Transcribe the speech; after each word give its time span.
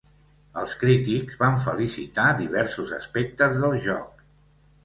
Els 0.61 0.71
crítics 0.83 1.37
van 1.43 1.59
felicitar 1.65 2.25
diversos 2.41 2.97
aspectes 3.01 3.61
del 3.63 3.77
joc. 3.85 4.27